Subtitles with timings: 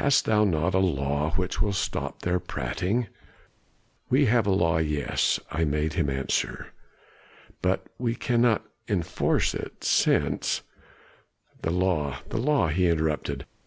[0.00, 3.08] Hast thou not a law which will stop their prating?'
[4.08, 6.68] "'We have a law yes,' I made him answer;
[7.60, 10.62] 'but we cannot enforce it, since'
[11.60, 13.44] "'The law the law,' he interrupted.